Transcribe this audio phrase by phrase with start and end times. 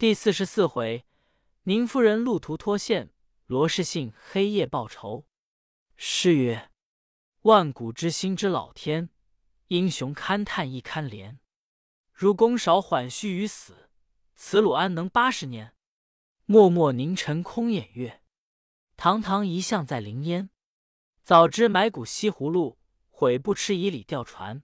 [0.00, 1.04] 第四十四回，
[1.64, 3.10] 宁夫人路途脱线，
[3.44, 5.26] 罗氏信黑夜报仇。
[5.94, 6.70] 诗曰
[7.44, 9.10] ：“万古之星之老天，
[9.66, 11.36] 英雄堪叹亦堪怜。
[12.14, 13.90] 如公少缓须于死，
[14.34, 15.74] 此鲁安能八十年？
[16.46, 18.22] 脉脉凝尘空掩月，
[18.96, 20.48] 堂堂一向在灵烟。
[21.22, 22.78] 早知埋骨西葫芦，
[23.10, 24.62] 悔不吃以礼吊船。”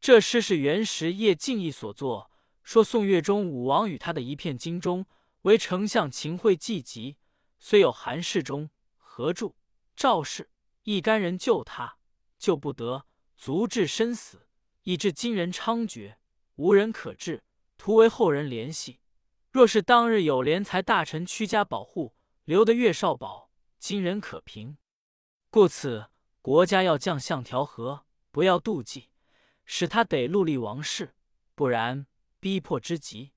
[0.00, 2.30] 这诗是元时叶敬义所作。
[2.64, 5.06] 说宋岳中武王与他的一片金钟，
[5.42, 7.18] 为丞相秦桧计及，
[7.58, 9.54] 虽有韩世忠、何柱、
[9.94, 10.50] 赵氏
[10.82, 11.98] 一干人救他，
[12.38, 13.04] 救不得，
[13.36, 14.48] 足至身死，
[14.84, 16.16] 以致今人猖獗，
[16.56, 17.44] 无人可治，
[17.76, 19.00] 徒为后人怜惜。
[19.52, 24.78] 若是当日有怜才大臣屈家保护，留得岳少保，今人可平。
[25.50, 26.06] 故此
[26.40, 29.10] 国家要将相调和，不要妒忌，
[29.66, 31.14] 使他得戮立王室，
[31.54, 32.06] 不然。
[32.44, 33.32] 逼迫之极，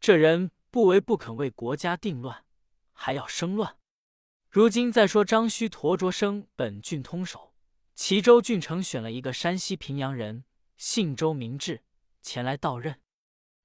[0.00, 2.44] 这人不为不肯为国家定乱，
[2.90, 3.76] 还要生乱。
[4.48, 7.54] 如今再说张须陀着生本郡通守，
[7.94, 10.42] 齐州郡丞选了一个山西平阳人，
[10.76, 11.84] 姓周名志，
[12.22, 13.00] 前来到任。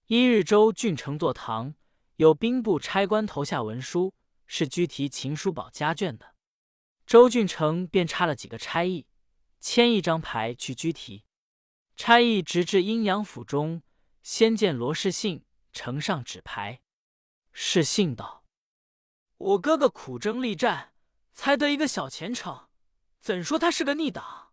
[0.06, 1.74] 一日，周郡丞坐堂，
[2.18, 4.14] 有兵部差官投下文书，
[4.46, 6.36] 是居提秦叔宝家眷的。
[7.08, 9.08] 周郡丞便差了几个差役，
[9.60, 11.24] 牵一张牌去居提。
[11.96, 13.82] 差役直至阴阳府中。
[14.26, 16.82] 先见罗氏信，呈上纸牌。
[17.52, 18.44] 是信道
[19.38, 20.96] ：“我哥哥苦争力战，
[21.32, 22.68] 才得一个小前程，
[23.20, 24.52] 怎说他是个逆党？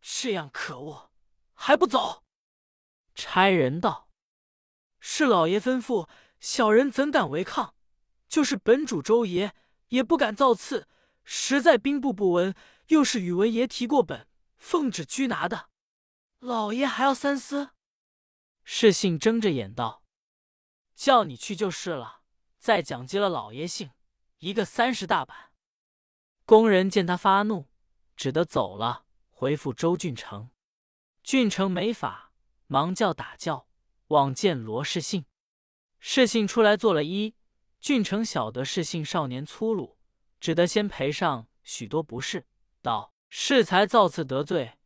[0.00, 1.10] 这样可恶，
[1.52, 2.22] 还不走？”
[3.16, 4.08] 差人道
[5.00, 7.74] ：“是老爷吩咐，小人怎敢违抗？
[8.28, 9.52] 就是本主周爷
[9.88, 10.86] 也不敢造次。
[11.24, 12.54] 实在兵部不闻，
[12.86, 15.70] 又是宇文爷提过本，奉旨拘拿的，
[16.38, 17.70] 老爷还要三思。”
[18.64, 20.04] 世信睁着眼道
[20.94, 22.22] ：“叫你去就是了，
[22.58, 23.90] 再讲击了老爷姓，
[24.38, 25.52] 一个三十大板。”
[26.46, 27.68] 工人见他发怒，
[28.16, 30.50] 只得走了，回复周俊成。
[31.22, 32.32] 俊成没法，
[32.66, 33.68] 忙叫打轿
[34.08, 35.24] 往见罗世信。
[35.98, 37.34] 世信出来做了揖，
[37.80, 39.98] 俊成晓得世信少年粗鲁，
[40.40, 42.46] 只得先赔上许多不是，
[42.80, 44.78] 道：“适才造次得罪，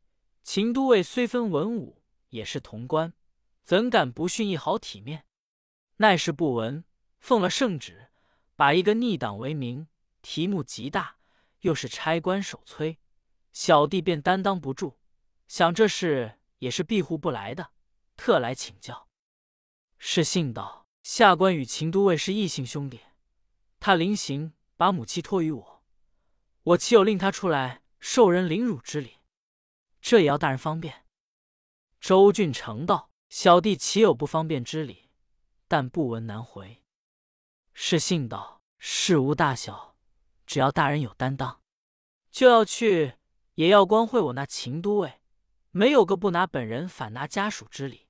[0.43, 3.13] 秦都尉虽分文武，也是同官。”
[3.67, 5.27] 怎敢不逊一好体面？
[5.97, 6.85] 奈是不闻，
[7.19, 8.13] 奉了圣旨，
[8.55, 9.89] 把一个逆党为名，
[10.23, 11.17] 题目极大，
[11.63, 12.99] 又是差官手催，
[13.53, 14.99] 小弟便担当不住，
[15.49, 17.73] 想这事也是庇护不来的，
[18.17, 19.09] 特来请教。
[19.99, 23.01] 是信道：下官与秦都尉是异姓兄弟，
[23.81, 25.85] 他临行把母妻托于我，
[26.63, 29.15] 我岂有令他出来受人凌辱之理？
[30.01, 31.05] 这也要大人方便。
[31.99, 33.11] 周俊成道。
[33.39, 35.11] 小弟岂有不方便之理？
[35.69, 36.83] 但不闻难回。
[37.75, 39.95] 是信道：事无大小，
[40.47, 41.61] 只要大人有担当，
[42.31, 43.17] 就要去，
[43.57, 45.21] 也要光会我那秦都尉，
[45.71, 48.09] 没有个不拿本人反拿家属之理。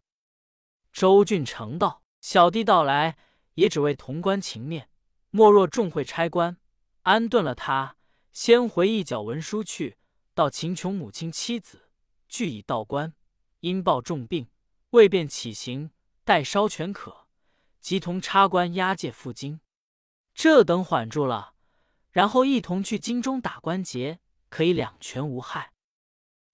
[0.92, 3.18] 周俊成道：小弟到来，
[3.54, 4.88] 也只为潼关情面。
[5.30, 6.56] 莫若众会差官
[7.02, 7.96] 安顿了他，
[8.30, 9.98] 先回一角文书去，
[10.34, 11.90] 到秦琼母亲妻子
[12.28, 13.12] 俱已到关，
[13.58, 14.46] 因报重病。
[14.96, 15.90] 未便起行，
[16.24, 17.26] 待稍全可，
[17.80, 19.60] 即同差官押解赴京。
[20.34, 21.52] 这等缓住了，
[22.10, 25.74] 然后一同去京中打关节，可以两全无害。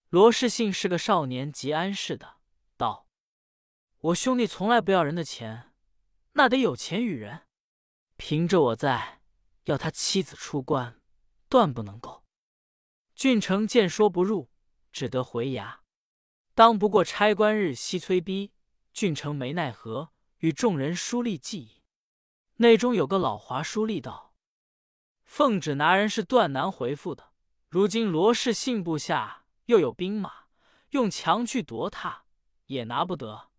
[0.09, 2.35] 罗世信是个少年，极安适的，
[2.75, 3.07] 道
[4.11, 5.71] ：“我兄弟从来不要人的钱，
[6.33, 7.47] 那得有钱与人。
[8.17, 9.21] 凭着我在，
[9.63, 10.99] 要他妻子出关，
[11.47, 12.25] 断不能够。”
[13.15, 14.49] 俊成见说不入，
[14.91, 15.82] 只得回衙。
[16.55, 18.51] 当不过差官日夕催逼，
[18.93, 21.81] 郡城没奈何，与众人书立计议。
[22.57, 24.35] 内中有个老华书立道
[25.25, 27.31] ：“奉旨拿人是断难回复的。
[27.69, 30.45] 如今罗氏信部下又有兵马，
[30.91, 32.25] 用强去夺他，
[32.67, 33.49] 也拿不得。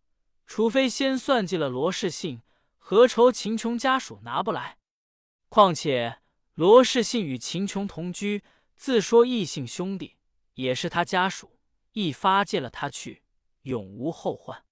[0.47, 2.43] 除非先算计了罗氏信，
[2.79, 4.79] 何愁秦琼家属拿不来？
[5.49, 6.21] 况且
[6.55, 8.45] 罗氏信与秦琼同居，
[8.77, 10.15] 自说异姓兄弟，
[10.55, 11.51] 也是他家属。”
[11.95, 13.23] 一发借了他去，
[13.63, 14.65] 永无后患。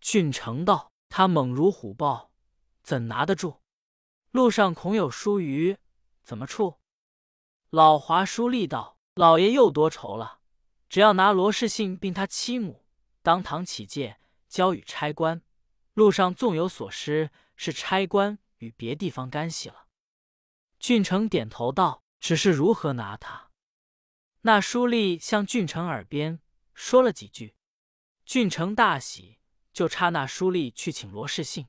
[0.00, 2.30] 俊成道：“他猛如虎豹，
[2.82, 3.60] 怎拿得住？
[4.30, 5.76] 路上恐有疏虞，
[6.22, 6.78] 怎么处？”
[7.70, 10.38] 老华叔立道：“老爷又多愁了。
[10.88, 12.86] 只要拿罗氏信并他妻母
[13.20, 15.42] 当堂起戒，交与差官。
[15.94, 19.86] 路上纵有所失，是差官与别地方干系了。”
[20.78, 23.47] 俊成点头道：“只是如何拿他？”
[24.42, 26.40] 那书吏向俊成耳边
[26.72, 27.56] 说了几句，
[28.24, 29.38] 俊成大喜，
[29.72, 31.66] 就差那书吏去请罗世信，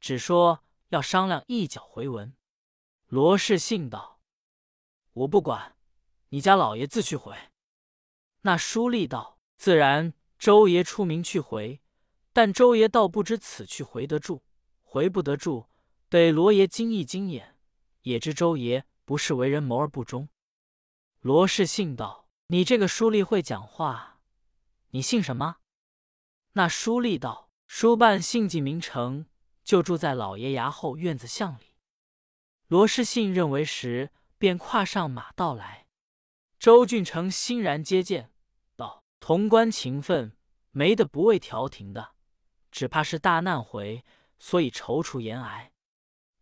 [0.00, 2.34] 只说要商量一脚回文。
[3.08, 4.20] 罗士信道
[5.12, 5.76] ：“我不管，
[6.30, 7.36] 你家老爷自去回。”
[8.42, 11.82] 那书吏道：“自然，周爷出名去回，
[12.32, 14.42] 但周爷倒不知此去回得住，
[14.82, 15.66] 回不得住，
[16.08, 17.58] 得罗爷经一经眼，
[18.02, 20.28] 也知周爷不是为人谋而不忠。”
[21.28, 24.18] 罗士信道：“你这个书吏会讲话，
[24.92, 25.58] 你姓什么？”
[26.56, 29.26] 那书吏道：“书办姓纪名成，
[29.62, 31.74] 就住在老爷衙后院子巷里。”
[32.68, 35.86] 罗士信认为时，便跨上马到来。
[36.58, 38.32] 周俊成欣然接见，
[38.74, 40.34] 道：“潼关情分，
[40.70, 42.12] 没得不为调停的，
[42.70, 44.02] 只怕是大难回，
[44.38, 45.72] 所以踌躇延挨。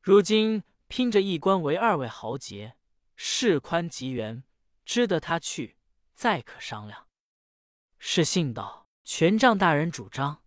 [0.00, 2.76] 如今拼着一官为二位豪杰，
[3.16, 4.44] 事宽吉圆，
[4.86, 5.76] 知得他去，
[6.14, 7.08] 再可商量。”
[7.98, 10.42] 是信道：“权杖大人主张。”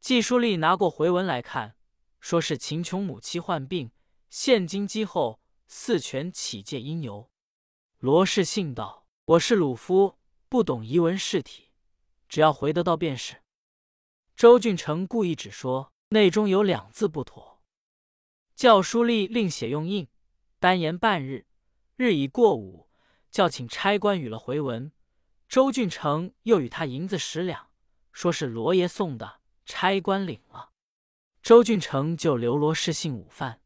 [0.00, 1.76] 季书立拿过回文来看，
[2.20, 3.90] 说是秦琼母妻患病，
[4.30, 7.30] 现今机后，四权起借因由。
[7.98, 10.18] 罗氏信道：“我是鲁夫，
[10.48, 11.72] 不懂遗文事体，
[12.28, 13.42] 只要回得到便是。”
[14.36, 17.62] 周俊成故意只说内中有两字不妥，
[18.54, 20.08] 教书吏另写用印，
[20.58, 21.46] 单言半日，
[21.96, 22.88] 日已过午，
[23.30, 24.92] 叫请差官与了回文。
[25.48, 27.70] 周俊成又与他银子十两，
[28.12, 30.70] 说是罗爷送的，差官领了。
[31.42, 33.62] 周俊成就留罗氏信午饭，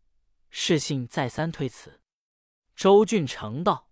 [0.49, 2.01] 氏信再三推辞。
[2.75, 3.91] 周俊成道。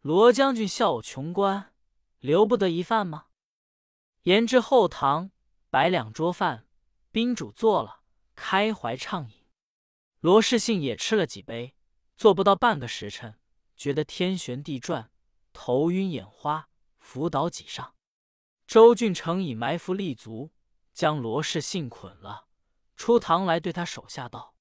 [0.00, 1.74] 罗将军笑我穷官，
[2.18, 3.26] 留不得一饭吗？
[4.22, 5.30] 言至后堂，
[5.70, 6.68] 摆两桌饭，
[7.10, 8.02] 宾主坐了，
[8.34, 9.46] 开怀畅饮。
[10.20, 11.76] 罗士信也吃了几杯，
[12.16, 13.38] 坐不到半个时辰，
[13.82, 15.10] 觉得天旋地转，
[15.52, 16.68] 头晕眼花，
[17.00, 17.96] 伏倒几上。
[18.64, 20.52] 周俊成已埋伏立足，
[20.94, 22.46] 将罗士信捆了，
[22.94, 24.54] 出堂来对他手下道：“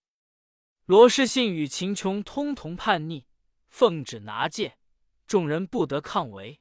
[0.86, 3.28] 罗士信与秦琼通同叛逆，
[3.68, 4.80] 奉旨拿剑。”
[5.28, 6.60] 众人不得抗为，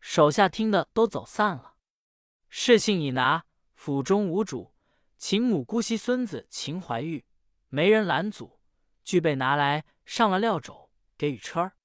[0.00, 1.74] 手下听的都走散了。
[2.48, 3.44] 事信已拿，
[3.74, 4.72] 府中无主，
[5.18, 7.26] 秦母姑息孙子秦怀玉，
[7.68, 8.58] 没人拦阻，
[9.04, 10.87] 俱被拿来上了料肘，
[11.18, 11.76] 给予车儿。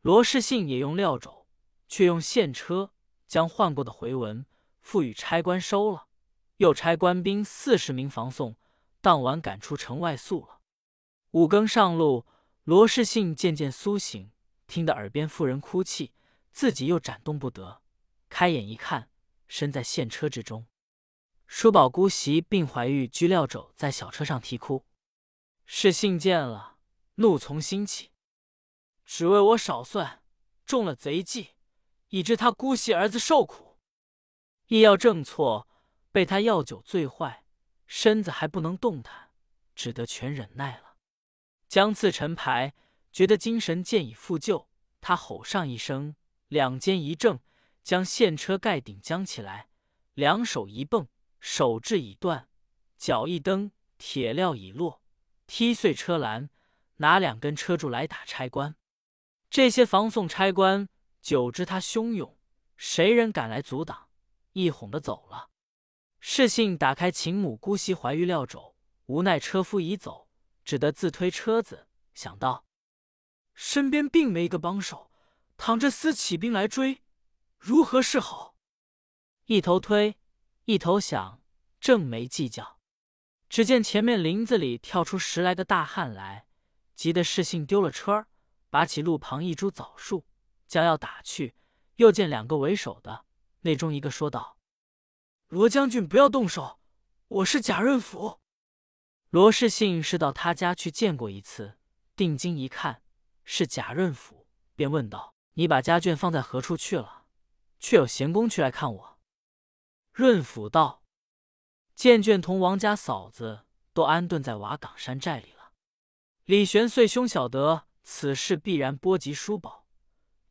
[0.00, 1.46] 罗士信也用料肘，
[1.86, 2.92] 却用现车
[3.28, 4.44] 将换过的回文
[4.80, 6.08] 付与差官收了，
[6.56, 8.56] 又差官兵四十名防送，
[9.00, 10.60] 当晚赶出城外宿了。
[11.32, 12.26] 五更上路，
[12.64, 14.32] 罗士信渐渐苏醒。
[14.66, 16.14] 听得耳边妇人哭泣，
[16.50, 17.82] 自己又展动不得，
[18.30, 19.10] 开眼一看，
[19.46, 20.66] 身在现车之中。
[21.46, 24.86] 叔宝姑媳并怀玉居料肘在小车上啼哭。
[25.66, 26.78] 是信见了，
[27.16, 28.11] 怒从心起，
[29.14, 30.22] 只为我少算
[30.64, 31.50] 中了贼计，
[32.08, 33.76] 以致他姑息儿子受苦。
[34.68, 35.68] 亦要正错，
[36.10, 37.44] 被他药酒醉坏，
[37.86, 39.28] 身子还不能动弹，
[39.74, 40.96] 只得全忍耐了。
[41.68, 42.72] 将次陈牌。
[43.12, 44.70] 觉得精神渐已复旧，
[45.02, 46.16] 他吼上一声，
[46.48, 47.38] 两肩一正，
[47.82, 49.68] 将现车盖顶将起来，
[50.14, 51.06] 两手一蹦，
[51.38, 52.48] 手掷已断，
[52.96, 55.02] 脚一蹬，铁料已落，
[55.46, 56.48] 踢碎车栏，
[56.96, 58.74] 拿两根车柱来打差官。
[59.52, 60.88] 这些防送差官
[61.20, 62.38] 久知他汹涌，
[62.74, 64.08] 谁人敢来阻挡？
[64.52, 65.50] 一哄的走了。
[66.20, 70.26] 世信打开秦母姑息怀玉料肘，无奈车夫已走，
[70.64, 72.64] 只得自推车子，想到。
[73.52, 75.10] 身边并没一个帮手，
[75.58, 77.02] 倘这厮起兵来追，
[77.58, 78.54] 如何是好？
[79.44, 80.16] 一头推，
[80.64, 81.42] 一头想，
[81.78, 82.80] 正没计较，
[83.50, 86.46] 只见前面林子里跳出十来个大汉来，
[86.94, 88.28] 急得世信丢了车儿，
[88.72, 90.24] 拔起路旁一株枣树，
[90.66, 91.54] 将要打去。
[91.96, 93.26] 又见两个为首的，
[93.60, 94.56] 内中一个说道
[95.48, 96.80] ：“罗将军不要动手，
[97.28, 98.40] 我是贾润甫。”
[99.28, 101.76] 罗士信是到他家去见过一次，
[102.16, 103.02] 定睛一看。
[103.44, 107.26] 是贾润甫，便问道：“你把家眷放在何处去了？
[107.78, 109.18] 却有闲工去来看我？”
[110.12, 111.04] 润甫道
[111.94, 115.72] ：“见眷同王家嫂子都安顿在瓦岗山寨里了。
[116.46, 119.86] 李玄遂兄晓得此事必然波及叔宝，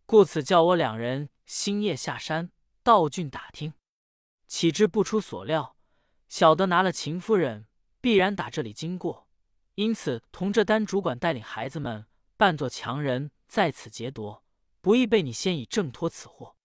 [0.06, 2.52] 故此叫我两人星夜下山
[2.84, 3.74] 到郡打听。
[4.48, 5.76] 岂知不出所料，
[6.28, 7.68] 晓得拿了秦夫人，
[8.00, 9.28] 必然打这里经过，
[9.76, 12.06] 因此同这单主管带领孩子们。”
[12.42, 14.44] 扮作强人在此劫夺，
[14.82, 16.56] 不易被你先以挣脱此祸。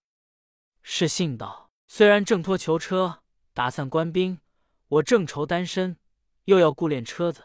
[0.81, 3.21] 是信道，虽然挣脱囚车，
[3.53, 4.39] 打散官兵，
[4.87, 5.99] 我正愁单身，
[6.45, 7.43] 又要顾练车子，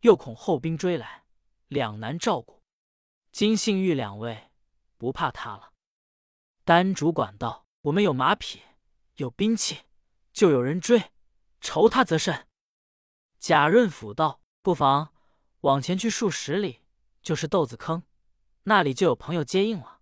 [0.00, 1.22] 又恐后兵追来，
[1.68, 2.57] 两难照顾。
[3.38, 4.50] 今幸遇两位，
[4.96, 5.72] 不怕他了。
[6.64, 8.62] 丹主管道：“我们有马匹，
[9.14, 9.82] 有兵器，
[10.32, 11.12] 就有人追，
[11.60, 12.48] 愁他则甚。”
[13.38, 15.14] 贾润甫道：“不妨
[15.60, 16.80] 往前去数十里，
[17.22, 18.02] 就是豆子坑，
[18.64, 20.00] 那里就有朋友接应了。”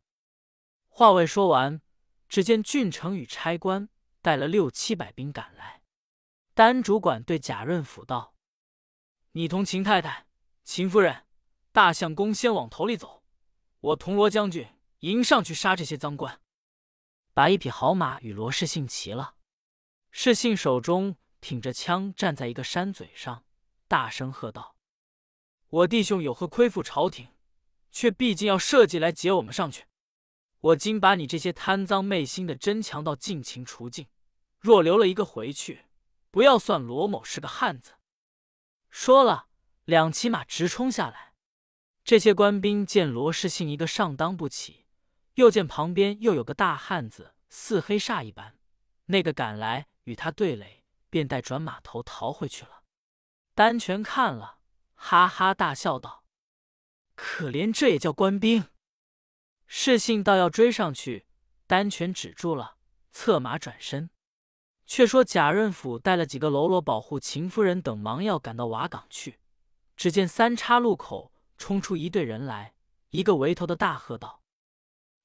[0.89, 1.83] 话未说完，
[2.31, 3.91] 只见郡城与差官
[4.23, 5.83] 带了六七百兵赶来。
[6.55, 8.35] 丹主管对贾润甫道
[9.33, 10.27] ：“你同秦太太、
[10.65, 11.27] 秦夫人、
[11.71, 13.16] 大相公先往头里走，
[13.81, 14.67] 我同罗将军
[15.01, 16.41] 迎上去杀这些赃官。”
[17.35, 19.35] 把一匹好马与罗士信骑了。
[20.11, 23.45] 士信手中挺着枪，站在一个山嘴上，
[23.87, 24.77] 大声喝道
[25.69, 27.29] ：“我弟兄有何亏负朝廷，
[27.93, 29.85] 却毕竟要设计来劫我们上去。
[30.61, 34.07] 我今把你这些贪赃昧心的真强盗尽情除尽，
[34.59, 35.83] 若留了一个回去。”
[36.33, 37.93] 不要算罗某是个汉子。
[38.91, 39.49] 说了，
[39.87, 41.26] 两骑马直冲下来。
[42.07, 44.87] 这些官兵见罗士信一个上当不起，
[45.35, 48.61] 又见旁边又有个大汉子似黑煞一般，
[49.07, 52.85] 那个赶来与他对垒，便带转马头逃回去了。
[53.57, 54.59] 丹泉看了，
[54.95, 56.23] 哈哈大笑道
[57.17, 58.69] ：“可怜这也叫官兵？”
[59.67, 61.27] 士信倒要追上去，
[61.67, 62.77] 丹泉止住了，
[63.11, 64.11] 策马转身。
[64.87, 69.41] 却说贾润甫带了几个喽啰保护秦夫人等，忙要赶到瓦岗去。
[69.97, 72.75] 只见三岔路口冲出一队人来，
[73.11, 74.43] 一个围头的大喝道：“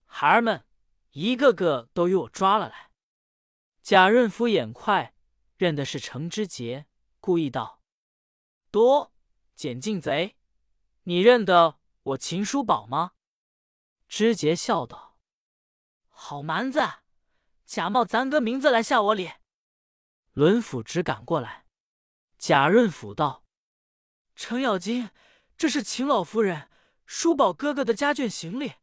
[0.06, 0.66] 孩儿们，
[1.12, 2.92] 一个个都与我抓了来！”
[3.84, 5.16] 贾润甫眼快，
[5.58, 6.86] 认的是程之杰，
[7.20, 7.82] 故意道
[8.72, 9.12] ：“多
[9.56, 10.38] 捡进贼，
[11.04, 13.14] 你认得我秦叔宝吗？”
[14.08, 15.18] 之杰笑道
[16.10, 16.82] ：“好蛮子，
[17.66, 19.42] 假冒咱哥名字来吓我脸。”
[20.34, 21.66] 伦甫直赶过来，
[22.38, 23.44] 贾润甫道
[24.36, 25.10] ：“程咬金，
[25.62, 26.70] 这是秦老夫人、
[27.06, 28.78] 叔宝哥哥的家眷行李，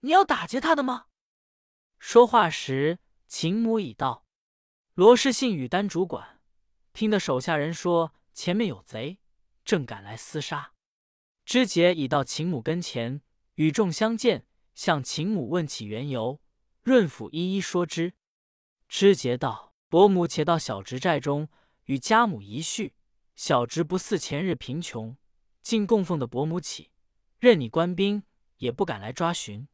[0.00, 1.06] 你要打劫他的吗？”
[2.00, 2.98] 说话时，
[3.28, 4.26] 秦母已到。
[4.94, 6.40] 罗氏信与丹主管
[6.92, 9.20] 听得手下人说前面有贼，
[9.64, 10.72] 正赶来厮杀。
[11.44, 13.22] 知节已到秦母跟前，
[13.54, 14.44] 与众相见，
[14.74, 16.40] 向秦母问起缘由。
[16.82, 18.14] 润甫一一说之。
[18.88, 19.72] 知节道。
[19.88, 21.48] 伯母且到小侄寨中
[21.84, 22.96] 与家母一叙，
[23.36, 25.16] 小侄不似前日贫穷，
[25.68, 26.92] 竟供奉的伯母起，
[27.38, 28.22] 任你官兵
[28.56, 29.68] 也不敢来抓寻。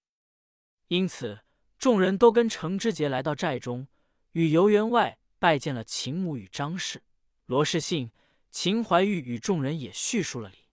[0.89, 1.45] 因此
[1.79, 3.87] 众人都跟程之杰来到寨中，
[4.33, 7.05] 与游员外拜见了秦母与张氏、
[7.47, 8.11] 罗士信、
[8.51, 10.69] 秦怀玉与众人也叙述了礼。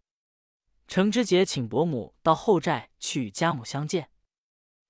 [0.87, 4.09] 程之杰请伯母到后寨去与家母相见。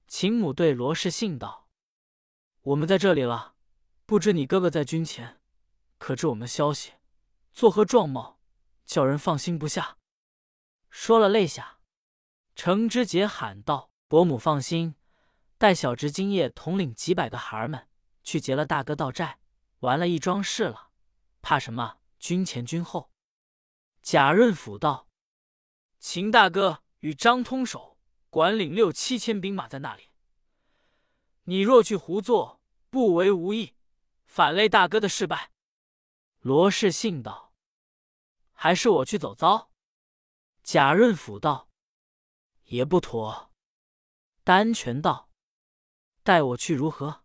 [0.08, 1.68] 秦母对罗士信道
[2.72, 3.56] ：“我们在这里了。”
[4.08, 5.42] 不知你哥哥在军前，
[5.98, 6.94] 可知我们消息？
[7.52, 8.40] 作何状貌，
[8.86, 9.98] 叫人放心不下？
[10.92, 11.80] 说了泪下。
[12.54, 14.96] 程之杰喊道：“伯母放心，
[15.58, 17.88] 待小侄今夜统领几百个孩儿们
[18.24, 19.40] 去劫了大哥到寨，
[19.80, 20.92] 完了一桩事了，
[21.42, 21.98] 怕什么？
[22.20, 23.10] 军前军后。”
[24.04, 25.08] 贾润甫道
[25.98, 27.98] ：“秦大哥与张通手
[28.30, 30.10] 管领六七千兵马在那里，
[31.46, 33.76] 你若去胡作，不为无益。”
[34.28, 35.52] 反累大哥的失败，
[36.40, 37.54] 罗氏信道
[38.54, 39.71] ：“还是我去走遭。”
[40.64, 41.70] 贾润甫道
[42.66, 43.52] ：“也不妥。”
[44.44, 45.30] 丹泉道
[46.24, 47.24] ：“带我去如何？”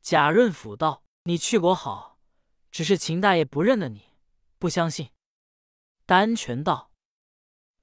[0.00, 2.20] 贾润甫道：“你去国好，
[2.70, 4.16] 只是秦大爷不认得你，
[4.58, 5.10] 不相信。”
[6.06, 6.92] 丹泉道：“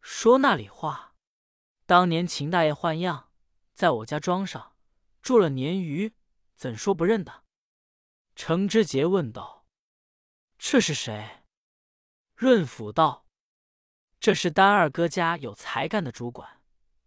[0.02, 1.16] 说那里话？
[1.86, 3.32] 当年秦大爷换样，
[3.74, 4.78] 在我家庄上
[5.22, 6.16] 住了年余，
[6.56, 7.44] 怎说不认得？”
[8.36, 9.68] 程之杰问道
[10.58, 11.44] ：“这是谁？”
[12.36, 13.23] 润甫道
[14.24, 16.62] ：“这是丹二哥家有才干的主管，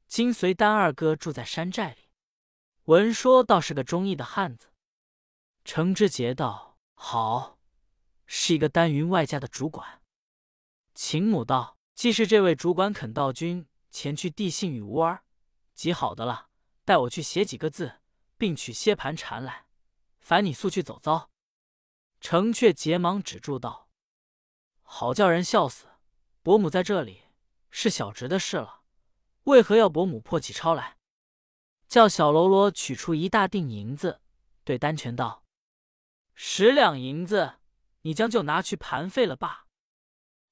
[0.06, 2.10] 今随丹二哥住在山寨里。
[2.84, 4.68] 闻说倒是个忠义的汉子。”
[5.64, 7.58] 程之杰道：“好，
[8.26, 10.02] 是一个丹云外家的主管。”
[10.94, 15.24] 秦母道：“既是这位主管肯到军前去递信与吾儿，
[15.72, 16.48] 极好的了。
[16.84, 18.00] 带我去写几个字，
[18.36, 19.64] 并取些盘缠来。”
[20.20, 21.30] 烦你速去走遭。
[22.20, 23.88] 程却急忙止住道
[24.84, 25.86] ：“好叫人笑死！
[26.46, 27.22] 伯母在这里，
[27.72, 28.82] 是小侄的事了，
[29.46, 30.96] 为何要伯母破起抄来？”
[31.90, 34.20] 叫小喽啰取出一大锭银子，
[34.62, 35.42] 对丹泉道
[36.36, 37.54] ：“十两银子，
[38.02, 39.66] 你将就拿去盘费了吧。”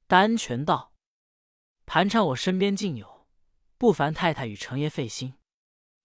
[0.09, 0.93] 丹泉道
[1.87, 3.29] ：“盘缠我身边尽有，
[3.79, 5.35] 不烦太太与程爷费心。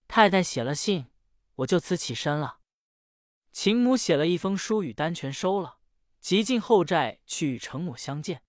[0.06, 1.10] 太太写了信，
[1.56, 2.60] 我就此起身了。”
[3.50, 5.80] 秦母写了一封书与丹泉收了，
[6.20, 8.44] 即进后寨去与程母相见。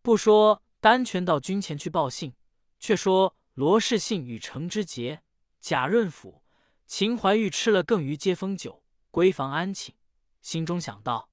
[0.00, 2.34] 不说丹权到军前去报信，
[2.78, 5.22] 却说罗士信与程之杰、
[5.60, 6.42] 贾润甫、
[6.86, 9.94] 秦怀玉吃了更余接风酒，闺房安寝，
[10.40, 11.28] 心中想到：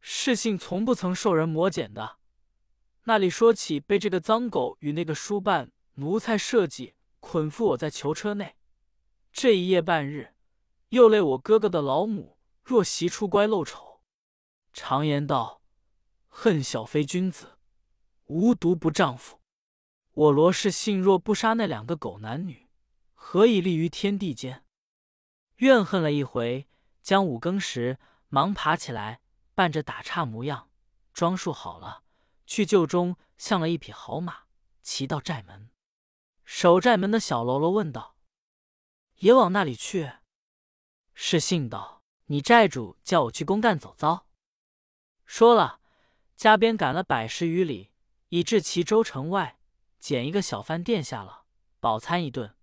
[0.00, 2.18] 士信从不曾受人磨剪的，
[3.04, 8.56] 那里说起被这个脏狗与那个书办奴才设计捆缚我在囚车内，
[9.32, 10.34] 这一夜半日，
[10.88, 14.00] 又累我哥哥的老母若习出乖露丑。
[14.72, 15.62] 常言道：
[16.26, 17.57] 恨小非君子，
[18.28, 19.40] 无毒不丈夫。
[20.12, 22.68] 我罗氏信若不杀那两个狗男女，
[23.12, 24.64] 何以立于天地间？
[25.56, 26.68] 怨恨了一回，
[27.02, 29.20] 将五更时忙爬起来，
[29.54, 30.70] 扮着打岔模样，
[31.12, 32.04] 装束好了。
[32.46, 34.44] 去旧中相了一匹好马，
[34.82, 35.70] 骑到寨门。
[36.44, 38.16] 守寨门的小喽啰问道
[39.20, 40.12] ：“也往那里去？”
[41.14, 44.26] 是信道：“你寨主叫我去公干走遭。”
[45.26, 45.80] 说了，
[46.36, 47.90] 加鞭赶了百十余里，
[48.28, 49.58] 已至齐州城外，
[49.98, 51.44] 拣一个小饭店下了，
[51.80, 52.54] 饱餐一顿，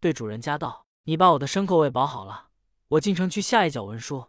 [0.00, 2.50] 对主人家道：“你把我的牲口喂饱好了，
[2.88, 4.28] 我进城去下一脚文书。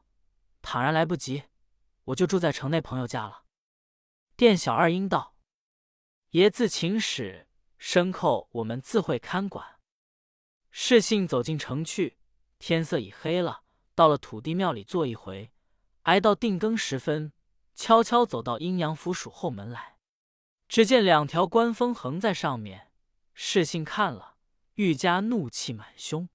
[0.61, 1.43] 倘然来不及，
[2.05, 3.43] 我就住在城内朋友家了。”
[4.37, 5.35] 店小二应道
[6.31, 7.47] ：“爷自请使，
[7.79, 9.79] 牲口我们自会看管。”
[10.71, 12.17] 世信走进城去，
[12.57, 13.63] 天色已黑了。
[13.93, 15.53] 到了土地庙里坐一回，
[16.01, 17.31] 挨到定更时分，
[17.75, 19.94] 悄悄走到阴阳府署后门来，
[20.67, 22.91] 只见两条官封横在上面。
[23.33, 24.37] 世信看了，
[24.75, 26.29] 愈加怒气满胸。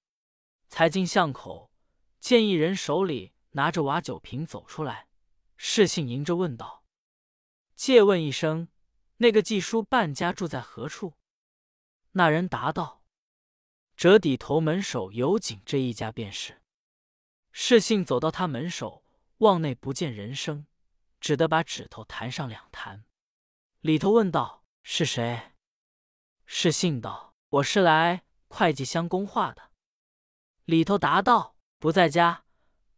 [0.67, 1.71] 才进巷口，
[2.19, 5.07] 见一人手里拿着瓦酒瓶走出来，
[5.57, 6.85] 世信迎着问道。
[7.75, 8.69] 借问一声，
[9.17, 11.17] 那个寄书办家住在何处？
[12.11, 13.03] 那人答道
[13.97, 16.61] ：“折底头门首有井这一家便是。”
[17.51, 19.03] 世信走到他门首，
[19.39, 20.67] 望内不见人声，
[21.19, 23.03] 只得把指头弹上两弹。
[23.81, 25.53] 里头问道：“是谁？”
[26.45, 29.71] 是信道：“我是来会计相公话的。”
[30.65, 32.45] 里头答道：“不在家，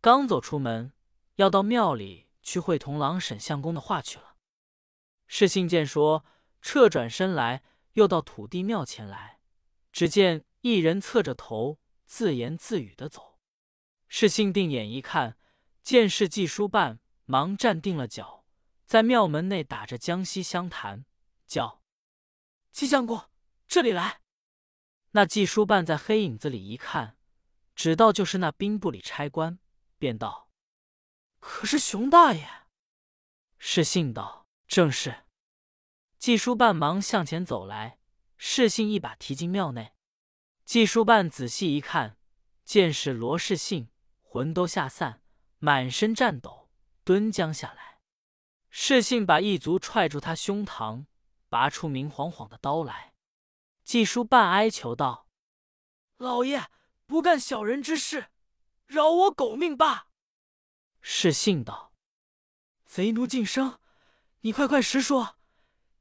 [0.02, 0.92] 刚走出门，
[1.36, 4.36] 要到庙里去会同郎沈相公的话去了。”
[5.26, 6.26] 是信见说，
[6.62, 7.64] 撤转身来，
[7.94, 9.40] 又到土地庙前来，
[9.94, 13.40] 只见一人侧着头，自言自语的走。
[14.10, 15.38] 是信定眼一看，
[15.82, 18.43] 见是季书办，忙站定了脚，
[18.94, 21.06] 在庙门内打着江西湘潭，
[21.48, 21.82] 叫
[22.70, 23.28] ：“季相公，
[23.68, 24.22] 这里来！”
[25.14, 27.18] 那季书办在黑影子里一看，
[27.74, 29.58] 只道就是那兵部里差官，
[29.98, 30.48] 便道
[31.42, 32.48] ：“可是熊大爷？”
[33.58, 35.24] 世信道：“正是。”
[36.20, 37.98] 季书办忙向前走来，
[38.38, 39.96] 世信一把提进庙内。
[40.66, 42.20] 季书办仔细一看，
[42.64, 43.90] 见是罗世信，
[44.22, 45.24] 魂都吓散，
[45.58, 46.70] 满身颤抖，
[47.04, 47.93] 蹲将下来。
[48.76, 51.06] 世信把一足踹住他胸膛，
[51.48, 53.14] 拔出明晃晃的刀来。
[53.84, 55.28] 季叔半哀求道
[56.18, 56.72] ：“老爷，
[57.06, 58.32] 不干小人之事，
[58.88, 60.08] 饶我狗命吧。”
[61.02, 61.94] 世信道
[62.84, 63.80] ：“贼奴晋升，
[64.40, 65.38] 你快快实说。”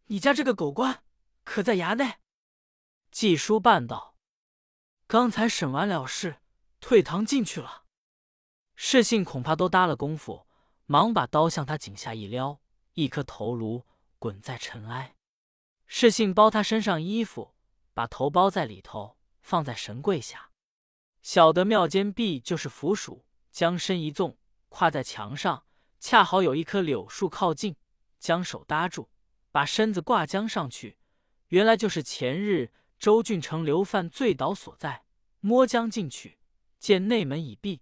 [0.08, 1.04] 你家这个狗官
[1.44, 2.20] 可在衙内？
[3.10, 4.16] 季叔办道
[5.06, 6.40] ：“刚才审完了事，
[6.80, 7.84] 退堂进去了。”
[8.74, 10.46] 世信恐怕都搭了功夫，
[10.92, 12.60] 忙把刀向他颈下一撩，
[12.92, 13.86] 一颗头颅
[14.18, 15.16] 滚在尘埃。
[15.86, 17.54] 世信包他身上衣服，
[17.94, 20.50] 把头包在里头，放在神柜下。
[21.22, 24.36] 晓得庙间壁就是腐鼠，将身一纵，
[24.68, 25.64] 跨在墙上，
[25.98, 27.74] 恰好有一棵柳树靠近，
[28.18, 29.08] 将手搭住。
[29.50, 30.98] 把身子挂将上去，
[31.48, 35.06] 原来就是前日周俊成流犯醉倒所在。
[35.40, 36.38] 摸将进去，
[36.78, 37.80] 见内门已闭，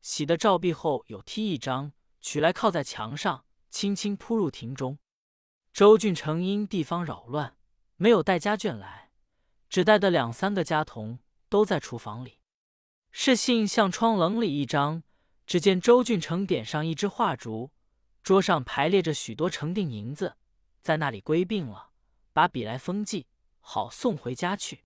[0.00, 1.90] 喜得照壁后有梯一张，
[2.22, 4.98] 取来靠在墙上，轻轻铺入庭中。
[5.72, 7.56] 周俊成因地方扰乱，
[7.96, 9.10] 没有带家眷来，
[9.68, 12.38] 只带的两三个家童都在厨房里。
[13.10, 15.02] 是信向窗棱里一张，
[15.46, 17.72] 只见周俊成点上一支画烛，
[18.22, 20.36] 桌上排列着许多成锭银子。
[20.80, 21.90] 在那里归并了，
[22.32, 23.26] 把笔来封记，
[23.60, 24.84] 好送回家去。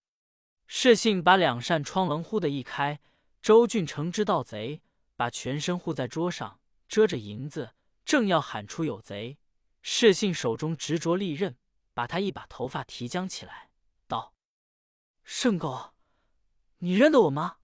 [0.67, 2.99] 世信把两扇窗棱忽的一开，
[3.41, 4.83] 周俊成知盗贼，
[5.15, 9.39] 把全身护在桌上，遮着银子，正要喊出有贼，
[9.83, 11.57] 世信手中执着利刃，
[11.95, 13.71] 把他一把头发提将起来，
[14.07, 14.35] 道
[15.25, 15.95] ：“圣狗，
[16.79, 17.59] 你认得我吗？”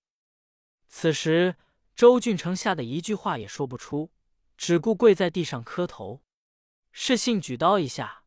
[0.89, 1.57] 此时
[1.95, 4.11] 周俊成吓得一句话也说不出，
[4.57, 6.23] 只顾跪在地上磕头。
[6.91, 8.21] 世信举刀一下。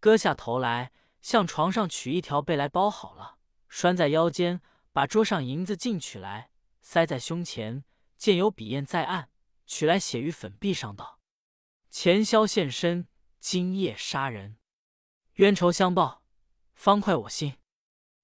[0.00, 3.36] 割下头来，向床上取一条被来包好了，
[3.68, 7.84] 拴在腰间，把桌上银子尽取来，塞在胸前。
[8.16, 9.28] 见有笔砚在案，
[9.70, 11.20] 取来写于粉壁上，道
[11.90, 13.06] ：“前宵现身，
[13.38, 14.56] 今夜杀人，
[15.34, 16.24] 冤仇相报，
[16.74, 17.54] 方快我心。”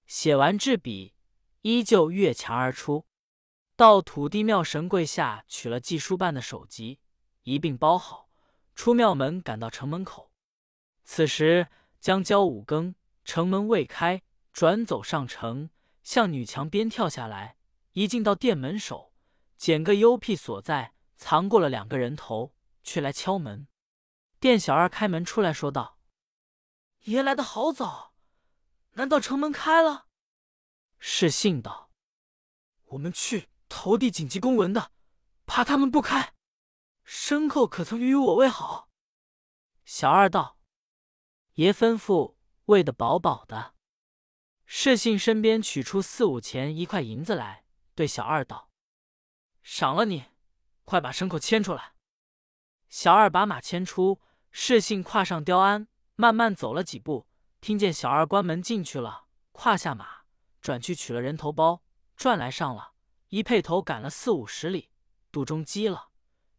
[0.07, 1.15] 写完制笔，
[1.63, 3.07] 依旧越墙而出，
[3.77, 6.99] 到土地庙神柜下取了寄书办的首级，
[7.45, 8.29] 一并包好，
[8.75, 10.33] 出庙门赶到城门口。
[11.05, 11.69] 此时
[12.01, 15.71] 将交五更，城门未开，转走上城，
[16.03, 17.57] 向女墙边跳下来，
[17.93, 19.15] 一进到店门首，
[19.57, 23.67] 捡个幽僻所在，藏过了两个人头，却来敲门。
[24.39, 25.99] 店小二开门出来说道
[27.05, 28.15] ：“爷来的好早，
[28.93, 30.07] 难道城门开了？”
[30.99, 31.91] 是信道
[32.91, 34.93] ：“我们去投递紧急公文的，
[35.47, 36.35] 怕他们不开。
[37.05, 38.91] 牲口可曾与我喂好？”
[39.85, 40.59] 小二道
[41.55, 43.75] ：“爷吩咐喂得饱饱的。”
[44.67, 48.71] 世信身边取出四五钱一块银子来，对小二道
[49.63, 50.25] ：“赏了你，
[50.87, 51.93] 快把牲口牵出来。”
[52.89, 57.27] 小二把马牵出，世信跨上雕鞍，慢慢走了几步，
[57.61, 60.23] 听见小二关门进去了，跨下马，
[60.63, 61.83] 转去取了人头包，
[62.17, 62.93] 转来上了
[63.29, 64.89] 一辔头，赶了四五十里，
[65.31, 66.09] 肚中饥了，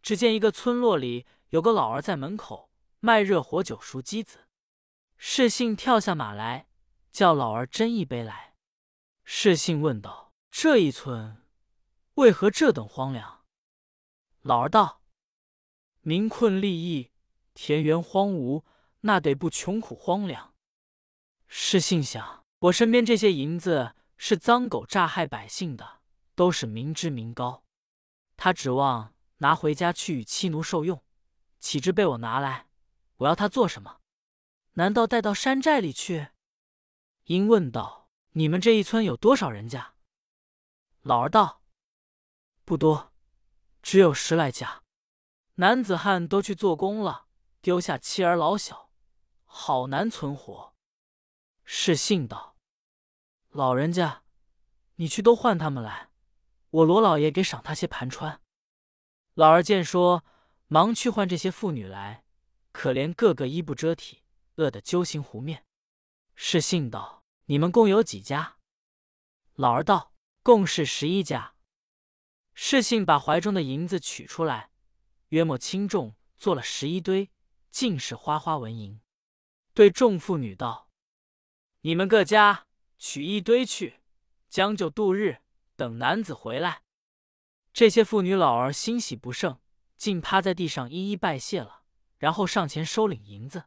[0.04, 2.68] 只见一个村落里有个老儿在门口。
[3.00, 4.48] 卖热火酒、熟鸡子，
[5.18, 6.68] 世信跳下马来，
[7.12, 8.56] 叫老儿斟一杯来。
[9.24, 11.44] 世信问道：“这一村
[12.16, 13.37] 为何这等荒凉？”
[14.48, 15.02] 老儿道
[16.00, 17.12] ：“民困利益，
[17.54, 18.64] 田园荒芜，
[19.02, 20.56] 那得不穷苦荒凉。”
[21.50, 26.00] 世信想：我身边这些银子是脏狗诈害百姓的，
[26.34, 27.66] 都是民脂民膏，
[28.38, 31.04] 他指望拿回家去与妻奴受用，
[31.60, 32.68] 岂知被我拿来。
[33.18, 34.00] 我要他做什么？
[34.76, 36.30] 难道带到山寨里去？
[37.26, 39.96] 因问道：“你们这一村有多少人家？”
[41.04, 41.64] 老儿道
[42.64, 43.12] ：“不多，
[43.88, 44.84] 只有十来家。
[45.56, 47.28] 男子汉都去做工了，
[47.62, 48.92] 丢下妻儿老小，
[49.46, 50.76] 好难存活。”
[51.64, 52.58] 是信道
[53.48, 54.24] ：“老人家，
[54.96, 56.10] 你去都唤他们来，
[56.70, 58.42] 我罗老爷给赏他些盘川。”
[59.36, 60.26] 老儿见说，
[60.68, 62.26] 忙去唤这些妇女来。
[62.74, 64.22] 可怜个个衣不遮体，
[64.56, 65.64] 饿得揪心糊面。
[66.36, 68.58] 是信道：“你们共有几家？”
[69.56, 70.12] 老儿道
[70.44, 71.54] ：“共是十一家。”
[72.60, 74.72] 是信把怀中的银子取出来，
[75.28, 77.30] 约莫轻重，做了十一堆，
[77.70, 79.00] 尽是花花纹银。
[79.76, 80.90] 对众妇女道
[81.82, 82.66] ：“你们各家
[82.98, 84.00] 取一堆去，
[84.50, 85.38] 将就度日，
[85.76, 86.82] 等男子回来。”
[87.72, 89.60] 这些妇女老儿欣喜不胜，
[89.96, 91.84] 竟趴在地上一一拜谢了。
[92.18, 93.66] 然后上前收领银子，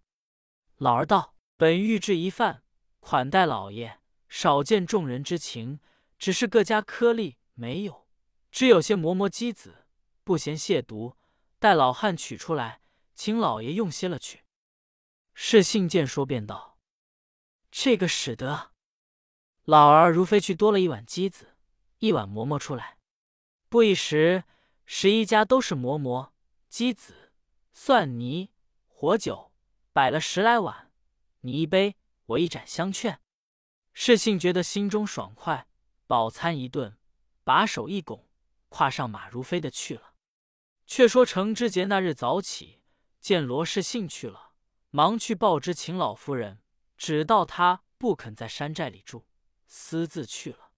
[0.78, 2.64] 老儿道：“本欲置一饭
[2.98, 5.78] 款待老爷，少见众人之情，
[6.18, 7.99] 只是各家颗粒没有，
[8.50, 9.86] 只有些磨磨鸡子，
[10.24, 11.14] 不嫌亵渎，
[11.58, 12.80] 待老汉取出来，
[13.14, 14.44] 请老爷用些了去。”
[15.34, 16.78] 是信见说便道
[17.70, 18.72] ：“这个使得。”
[19.64, 21.56] 老儿如飞去多了一碗鸡子，
[21.98, 22.98] 一碗馍馍出来，
[23.68, 24.44] 不一时，
[24.84, 26.32] 十一家都是馍馍
[26.68, 27.32] 鸡子。
[27.72, 28.50] 蒜泥
[28.86, 29.52] 火酒
[29.92, 30.90] 摆了十来碗，
[31.40, 33.20] 你一杯，我一盏相劝。
[33.92, 35.68] 世信觉得心中爽快，
[36.06, 36.98] 饱餐一顿，
[37.44, 38.28] 把手一拱，
[38.70, 40.14] 跨上马如飞的去了。
[40.86, 42.80] 却说程之杰那日早起，
[43.20, 44.52] 见罗世信去了，
[44.88, 46.62] 忙去报知秦老夫人，
[46.96, 49.26] 只道他不肯在山寨里住，
[49.66, 50.72] 私自去了。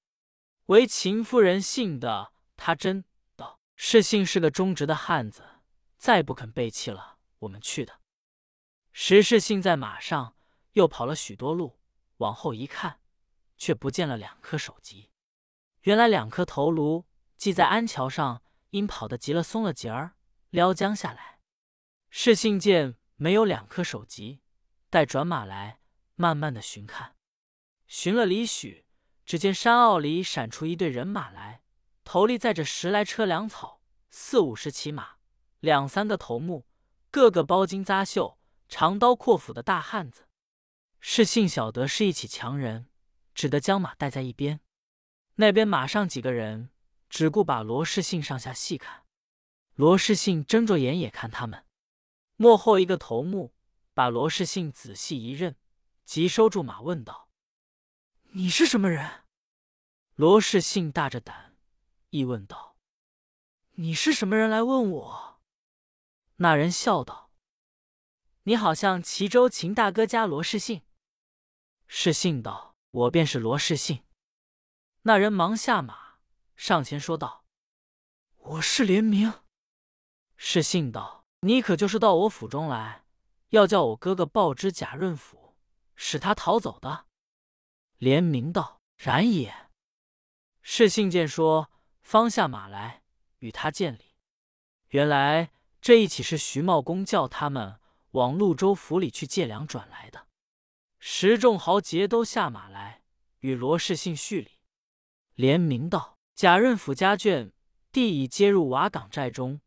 [0.67, 3.05] 唯秦夫人信的，他真
[3.37, 5.45] 道是信是个忠直的汉子。
[5.97, 8.01] 再不肯背弃了，我们去的。
[8.93, 10.37] 石世信在马上，
[10.73, 11.79] 又跑了许多路，
[12.17, 13.01] 往后一看，
[13.57, 15.11] 却不见了两颗首级。
[15.83, 17.07] 原来两颗头颅
[17.43, 20.15] 系在安桥上，因跑得急了，松了节儿，
[20.51, 21.41] 撩将下来。
[22.09, 24.43] 是信见没有两颗首级，
[24.89, 25.81] 待转马来，
[26.15, 27.17] 慢慢的寻看，
[27.89, 28.85] 寻了里许，
[29.27, 31.65] 只见山坳里闪出一队人马来，
[32.05, 35.15] 头里载着十来车粮草，四五十骑马。
[35.59, 36.69] 两三个头目，
[37.11, 40.29] 个个包金扎绣、长刀阔斧的大汉子。
[41.01, 42.89] 是信晓得是一起强人，
[43.35, 44.61] 只得将马带在一边。
[45.35, 46.71] 那边马上几个人，
[47.13, 49.05] 只顾把罗世信上下细看。
[49.75, 51.67] 罗世信睁着眼也看他们。
[52.37, 53.53] 幕后一个头目
[53.93, 55.55] 把罗世信仔细一认，
[56.07, 57.29] 急收住马，问道
[58.33, 59.25] ：“你是什么人？”
[60.17, 61.55] 罗世信大着胆，
[62.09, 62.79] 亦问道
[63.77, 65.43] ：“你是什么人来问我？”
[66.37, 67.31] 那人笑道
[68.45, 70.81] ：“你好像齐州秦大哥家罗世信。”
[71.87, 74.03] 世信道：“我便是罗世信。”
[75.05, 76.02] 那人忙下马，
[76.57, 77.45] 上前说道
[78.39, 79.43] ：“我是连明。”
[80.37, 83.05] 是信道：“你可就是到我府中来，
[83.49, 85.57] 要叫我哥哥报知贾润甫，
[85.95, 87.07] 使他逃走的？”
[87.99, 89.71] 连明道：“然也。”
[90.63, 91.71] 是信见说，
[92.03, 93.03] 方下马来
[93.39, 94.15] 与他见礼。
[94.89, 95.53] 原来。
[95.85, 97.81] 这一起是徐茂公叫他们
[98.13, 100.29] 往潞州府里去借粮转来的。
[101.01, 103.03] 十众豪杰都下马来，
[103.41, 104.61] 与罗士信叙礼，
[105.35, 107.53] 连名道：“贾任府家眷，
[107.93, 109.61] 弟已接入瓦岗寨中，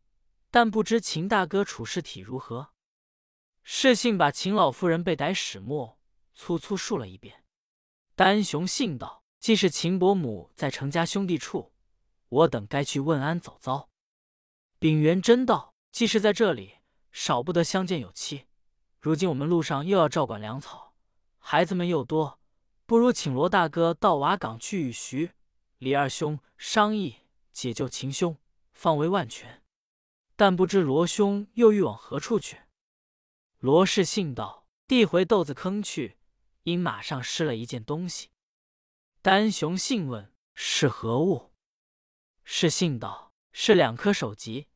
[0.51, 2.71] 但不知秦大哥处事体如何？”
[3.63, 5.97] 士信把秦老夫人被逮始末
[6.33, 7.43] 粗粗述了一遍。
[8.15, 11.73] 丹雄信道：“既是秦伯母在程家兄弟处，
[12.29, 13.89] 我等该去问安走遭。”
[14.79, 16.75] 秉元真道：“既是在这里，
[17.11, 18.45] 少不得相见有期。
[18.99, 20.93] 如今我们路上又要照管粮草。”
[21.39, 22.39] 孩子们又多，
[22.85, 25.31] 不如请罗大哥到瓦岗去与徐、
[25.85, 27.17] 李二兄商议
[27.51, 28.35] 解救秦兄，
[28.71, 29.61] 方为万全。
[30.35, 32.61] 但不知罗兄又欲往何处去？
[33.59, 36.17] 罗氏信道：“递回豆子坑去，
[36.63, 38.31] 因马上失了一件东西。”
[39.21, 41.53] 丹雄信问：“是何物？”
[42.43, 44.69] 是信道：“是两颗首级。”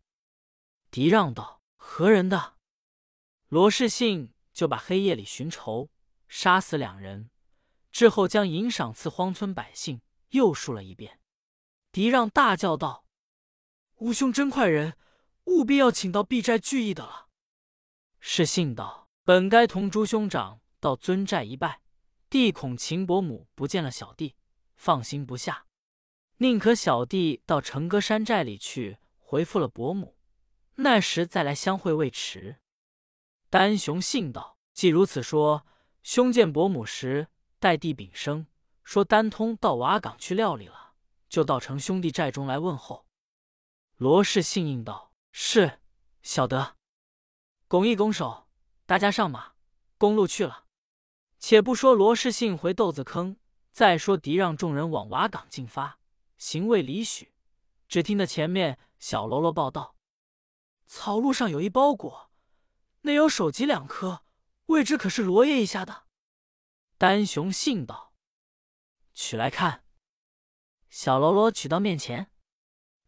[0.92, 2.58] 狄让道：“何人的？”
[3.50, 5.90] 罗氏信就把黑夜里寻仇。
[6.28, 7.32] 杀死两人
[7.92, 11.20] 之后，将银赏赐荒村百姓，又述了一遍。
[11.92, 13.06] 狄让大叫道
[13.98, 14.96] ：“吾兄真快人，
[15.46, 17.30] 务必要请到避寨聚义的了。”
[18.20, 21.82] 是信道：“本该同诸兄长到尊寨一拜，
[22.30, 24.36] 弟恐秦伯母不见了小弟，
[24.76, 25.66] 放心不下，
[26.38, 30.18] 宁可小弟到成歌山寨里去回复了伯母，
[30.76, 32.58] 那时再来相会未迟。”
[33.50, 35.66] 丹雄信道：“既如此说。”
[36.02, 37.28] 兄见伯母时，
[37.60, 38.48] 待弟禀声，
[38.84, 40.94] 说丹通到瓦岗去料理了，
[41.28, 43.06] 就到成兄弟寨中来问候。
[43.98, 45.80] 罗氏信应道：“是，
[46.22, 46.76] 晓得。”
[47.68, 48.48] 拱一拱手，
[48.86, 49.54] 大家上马，
[49.98, 50.66] 公路去了。
[51.38, 53.38] 且不说罗氏信回豆子坑，
[53.72, 56.00] 再说敌让众人往瓦岗进发，
[56.38, 57.34] 行未离许，
[57.88, 59.96] 只听得前面小喽啰报道
[60.88, 62.32] ：“草路上有一包裹，
[63.02, 64.24] 内有首级两颗。”
[64.70, 66.04] 未知可是罗爷一下的？
[67.00, 68.09] 丹雄信道
[69.20, 69.84] ：“取来看。”
[70.90, 72.32] 小喽啰取到面前，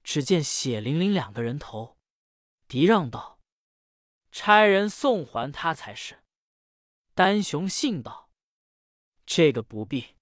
[0.04, 1.98] 只见血淋淋两个人头。
[2.68, 3.40] 狄让道
[4.32, 6.20] ：“差人送还他才是。”
[7.16, 8.30] 丹雄信道
[9.26, 10.16] ：“这个不必。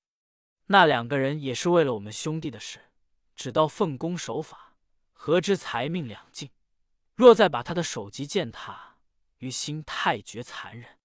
[0.67, 2.91] 那两个人也是为了我们兄弟的事，
[3.35, 4.77] 只道奉公守法，
[5.11, 6.51] 何知财命两尽？
[7.15, 8.97] 若再把他的首级践踏，
[9.39, 10.97] 于心太绝残忍。”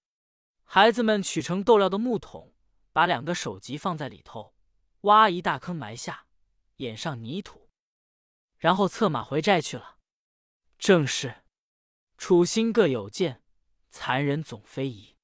[0.63, 2.53] 孩子们取成豆料的木桶，
[2.91, 4.54] 把两个首级放在里头，
[5.05, 6.25] 挖一大坑埋下，
[6.77, 7.69] 掩上泥土，
[8.57, 9.97] 然后策马回寨去了。
[10.77, 11.43] 正是，
[12.17, 13.41] 处心各有见，
[13.89, 15.14] 残忍总非宜。